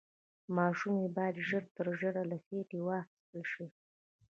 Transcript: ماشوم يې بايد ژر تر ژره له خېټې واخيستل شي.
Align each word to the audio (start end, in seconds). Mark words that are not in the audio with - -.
ماشوم 0.55 0.95
يې 1.03 1.09
بايد 1.15 1.35
ژر 1.47 1.63
تر 1.75 1.87
ژره 1.99 2.23
له 2.31 2.37
خېټې 2.43 2.79
واخيستل 2.85 3.41
شي. 3.51 3.65